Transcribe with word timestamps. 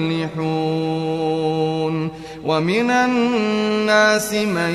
المفلحون 0.00 2.10
ومن 2.44 2.90
الناس 2.90 4.32
من 4.32 4.74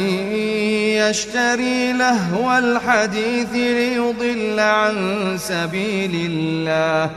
يشتري 1.02 1.94
لهو 1.94 2.58
الحديث 2.58 3.54
ليضل 3.54 4.60
عن 4.60 4.96
سبيل 5.38 6.32
الله 6.32 7.10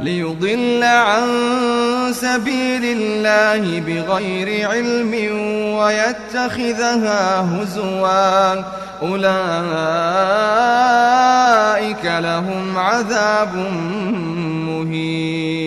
ليضل 0.00 0.84
عن 0.84 1.28
سبيل 2.12 2.84
الله 2.84 3.80
بغير 3.80 4.68
علم 4.68 5.14
ويتخذها 5.76 7.40
هزوا. 7.40 8.62
أولئك 9.02 9.26
لهم 12.04 12.78
عذاب 12.78 13.54
مهين. 14.66 15.65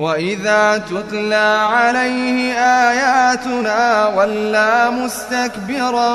وإذا 0.00 0.78
تتلى 0.90 1.58
عليه 1.70 2.52
آياتنا 2.58 4.06
ولى 4.16 4.90
مستكبرا 4.90 6.14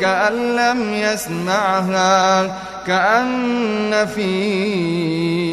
كأن 0.00 0.56
لم 0.56 0.94
يسمعها 0.94 2.44
كأن 2.86 4.06
في 4.06 4.30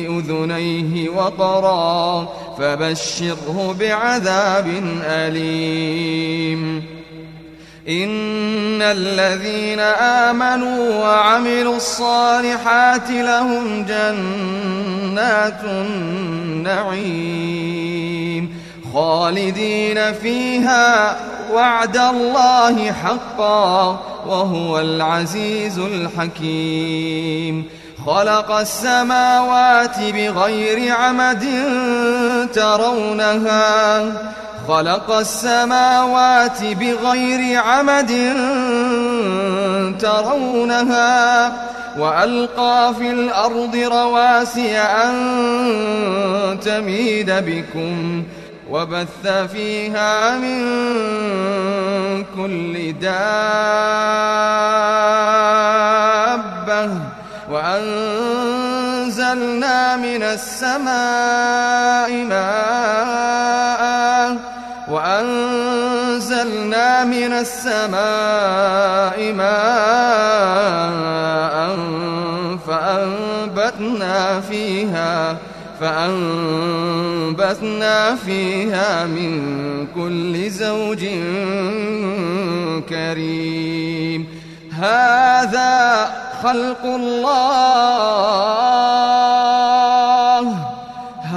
أذنيه 0.07 1.09
وقرا 1.09 2.27
فبشره 2.57 3.75
بعذاب 3.79 4.67
أليم. 5.03 7.00
إن 7.89 8.81
الذين 8.81 9.79
آمنوا 10.29 10.95
وعملوا 10.95 11.75
الصالحات 11.75 13.09
لهم 13.11 13.85
جنات 13.85 15.63
النعيم 15.63 17.41
خالدين 18.93 20.13
فيها 20.13 21.17
وعد 21.53 21.97
الله 21.97 22.91
حقا 22.91 23.99
وهو 24.27 24.79
العزيز 24.79 25.79
الحكيم 25.79 27.65
خلق 28.05 28.51
السماوات 28.51 29.99
بغير 29.99 30.95
عمد 30.95 31.45
ترونها 32.53 34.11
خلق 34.71 35.11
السماوات 35.11 36.63
بغير 36.63 37.61
عمد 37.61 38.11
ترونها 39.99 41.53
وألقى 41.97 42.93
في 42.97 43.11
الأرض 43.11 43.75
رواسي 43.75 44.77
أن 44.77 46.59
تميد 46.63 47.31
بكم 47.31 48.23
وبث 48.69 49.27
فيها 49.51 50.37
من 50.37 50.61
كل 52.35 52.93
دابة 52.93 53.21
وأنزلنا 57.51 58.95
من 59.95 60.23
السماء 60.23 62.11
ماء 62.23 63.60
وأنزلنا 65.21 67.05
من 67.05 67.33
السماء 67.33 69.17
ماء 69.33 70.71
فأنبتنا 72.67 74.41
فيها 74.41 75.37
فأنبتنا 75.81 76.75
فيها 78.15 79.05
من 79.05 79.87
كل 79.95 80.49
زوج 80.49 81.05
كريم. 82.89 84.27
هذا 84.71 86.11
خلق 86.43 86.85
الله. 86.85 88.21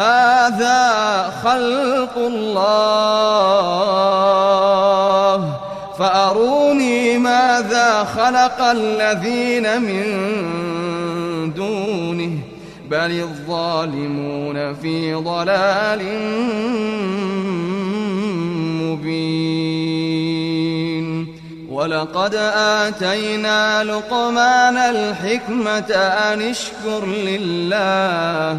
هذا 0.04 1.32
خلق 1.44 2.16
الله. 2.16 2.74
فأروني 5.98 7.18
ماذا 7.18 8.04
خلق 8.04 8.62
الذين 8.62 9.82
من 9.82 10.04
دونه. 11.54 12.38
بل 12.90 13.10
الظالمون 13.20 14.74
في 14.74 15.14
ضلال 15.14 16.02
مبين. 18.82 20.14
ولقد 21.70 22.34
آتينا 22.56 23.84
لقمان 23.84 24.76
الحكمة 24.76 25.94
أن 26.32 26.42
اشكر 26.42 27.06
لله. 27.06 28.58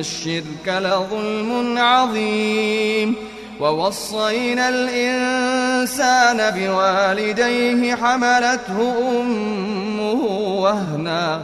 الشرك 0.00 0.66
لظلم 0.66 1.78
عظيم. 1.78 3.16
ووصينا 3.60 4.68
الإنسان 4.68 6.38
بوالديه 6.50 7.94
حملته 7.94 8.78
أمه 9.20 10.22
وهنا 10.64 11.42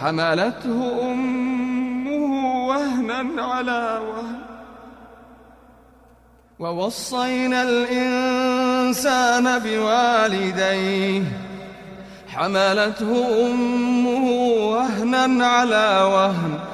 حملته 0.00 0.78
أمه 1.02 2.68
وهنا 2.68 3.42
على 3.42 4.00
وهن. 4.08 4.38
ووصينا 6.58 7.62
الإنسان 7.62 9.46
بوالديه 9.58 11.22
حملته 12.28 13.10
أمه 13.46 14.26
وهنا 14.72 15.46
على 15.46 15.88
وهن. 16.14 16.73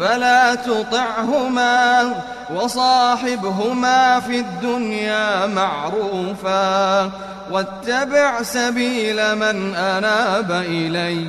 فلا 0.00 0.54
تطعهما 0.54 2.14
وصاحبهما 2.54 4.20
في 4.20 4.38
الدنيا 4.38 5.46
معروفا 5.46 7.10
واتبع 7.50 8.42
سبيل 8.42 9.36
من 9.36 9.74
أناب 9.74 10.50
إلي 10.50 11.26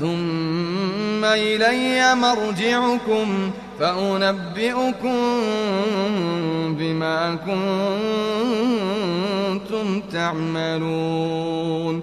ثم 0.00 1.24
إلي 1.24 2.14
مرجعكم 2.14 3.50
فأنبئكم 3.80 5.16
بما 6.78 7.38
كنتم 9.56 10.00
تعملون 10.12 12.02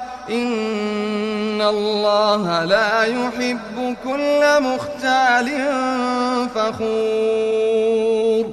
إن 0.29 1.61
الله 1.61 2.65
لا 2.65 3.03
يحب 3.03 3.95
كل 4.03 4.41
مختال 4.61 5.49
فخور 6.55 8.45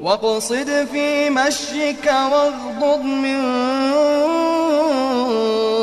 واقصد 0.00 0.86
في 0.92 1.30
مشيك 1.30 2.06
واغضض 2.32 3.02
من 3.04 3.42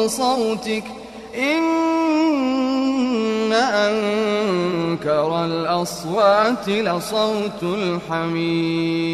صوتك 0.07 0.83
إن 1.37 1.73
أنكر 3.53 5.45
الأصوات 5.45 6.69
لصوت 6.69 7.63
الحمير 7.63 9.13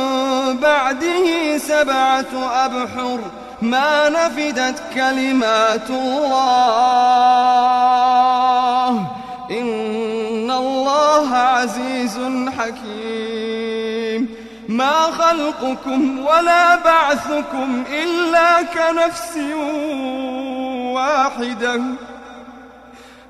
بعده 0.61 1.57
سبعة 1.57 2.65
أبحر 2.65 3.19
ما 3.61 4.09
نفدت 4.09 4.83
كلمات 4.93 5.89
الله. 5.89 6.91
إن 9.51 10.51
الله 10.51 11.35
عزيز 11.35 12.19
حكيم. 12.57 14.35
ما 14.69 14.91
خلقكم 14.91 16.19
ولا 16.19 16.75
بعثكم 16.75 17.83
إلا 17.91 18.61
كنفس 18.61 19.37
واحدة. 20.93 21.81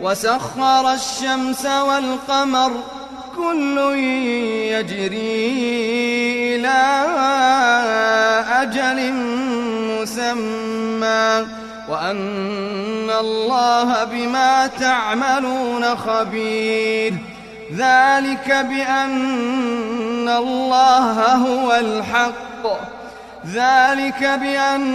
وسخر 0.00 0.92
الشمس 0.92 1.66
والقمر 1.66 2.72
كل 3.36 3.78
يجري 4.72 5.56
إلى 6.56 6.80
أجل 8.62 9.12
مسمى. 10.00 11.46
وأن 11.88 13.10
الله 13.20 14.04
بما 14.04 14.66
تعملون 14.66 15.96
خبير. 15.96 17.14
ذلك 17.76 18.48
بأن 18.48 20.28
الله 20.28 21.34
هو 21.34 21.72
الحق. 21.72 22.64
ذلك 23.46 24.38
بأن 24.42 24.90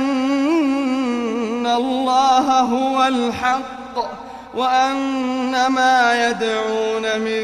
الله 1.68 2.60
هو 2.60 3.04
الحق. 3.04 4.25
وأن 4.56 5.68
ما 5.68 6.28
يدعون 6.28 7.20
من 7.20 7.44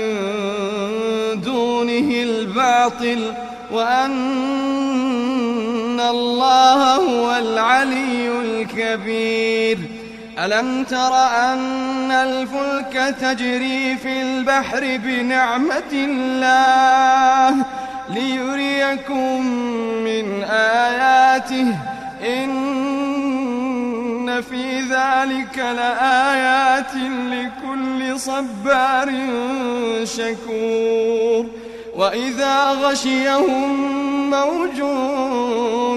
دونه 1.41 2.09
الباطل 2.23 3.33
وأن 3.71 4.11
الله 5.99 6.95
هو 6.95 7.35
العلي 7.35 8.27
الكبير. 8.39 9.77
ألم 10.39 10.83
تر 10.83 11.15
أن 11.15 12.11
الفلك 12.11 13.15
تجري 13.21 13.97
في 13.97 14.21
البحر 14.21 14.97
بنعمة 15.03 15.91
الله 15.93 17.65
ليريكم 18.09 19.45
من 20.03 20.43
آياته؟ 20.43 21.67
في 24.41 24.81
ذلك 24.81 25.57
لآيات 25.57 26.93
لكل 27.31 28.19
صبار 28.19 29.11
شكور 30.03 31.45
وإذا 31.95 32.69
غشيهم 32.71 34.29
موج 34.29 34.77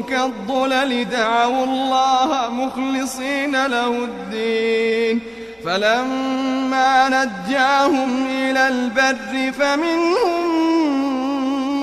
كالظلل 0.08 1.04
دعوا 1.04 1.64
الله 1.64 2.50
مخلصين 2.50 3.66
له 3.66 3.88
الدين 3.88 5.20
فلما 5.64 7.08
نجاهم 7.08 8.26
إلى 8.26 8.68
البر 8.68 9.52
فمنهم 9.52 10.54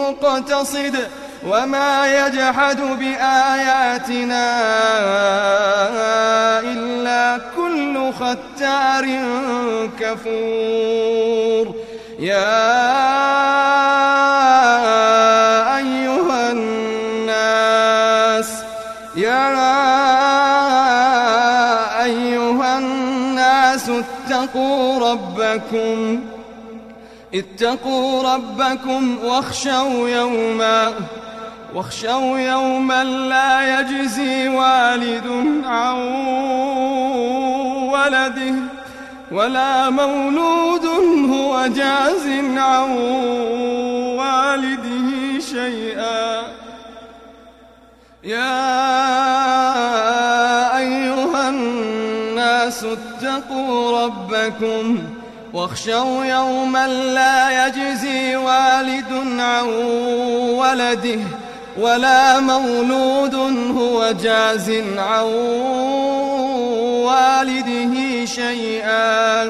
مقتصد 0.01 0.95
وما 1.47 2.27
يجحد 2.27 2.81
بآياتنا 2.81 4.59
إلا 6.59 7.41
كل 7.55 8.11
ختار 8.13 9.05
كفور. 9.99 11.75
يا 12.19 12.71
أيها 15.77 16.51
الناس 16.51 18.49
يا 19.15 19.47
أيها 22.03 22.77
الناس 22.77 23.89
اتقوا 23.89 25.11
ربكم 25.11 26.21
اتقوا 27.33 28.33
ربكم 28.33 29.17
واخشوا 29.23 30.09
يوما 30.09 30.93
واخشوا 31.75 32.37
يوما 32.39 33.03
لا 33.03 33.79
يجزي 33.79 34.49
والد 34.49 35.27
عن 35.65 35.95
ولده 37.91 38.55
ولا 39.31 39.89
مولود 39.89 40.85
هو 41.31 41.67
جاز 41.67 42.27
عن 42.57 42.91
والده 44.17 45.39
شيئا. 45.51 46.41
يا 48.23 48.57
أيها 50.77 51.49
الناس 51.49 52.83
اتقوا 52.83 54.05
ربكم 54.05 54.99
واخشوا 55.53 56.25
يوما 56.25 56.87
لا 56.87 57.67
يجزي 57.67 58.35
والد 58.35 59.39
عن 59.39 59.67
ولده 60.59 61.19
ولا 61.79 62.39
مولود 62.39 63.35
هو 63.77 64.11
جاز 64.11 64.69
عن 64.97 65.23
والده 67.05 68.25
شيئا. 68.25 69.43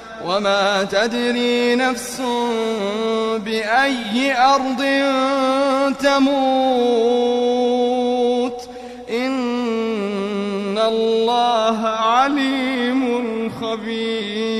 وما 0.25 0.83
تدري 0.83 1.75
نفس 1.75 2.21
بأي 3.45 4.33
أرض 4.37 4.83
تموت. 5.99 6.61
إن 9.09 10.77
الله 10.77 11.87
عليم 11.87 13.51
خبير. 13.61 14.50